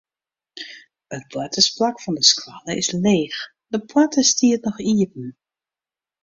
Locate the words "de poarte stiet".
3.73-4.61